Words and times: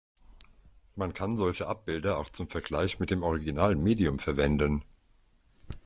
Man 0.95 1.13
kann 1.13 1.37
solche 1.37 1.67
Abbilder 1.67 2.17
auch 2.17 2.29
zum 2.29 2.47
Vergleich 2.49 2.97
mit 2.97 3.11
dem 3.11 3.21
originalen 3.21 3.83
Medium 3.83 4.17
verwenden. 4.17 4.83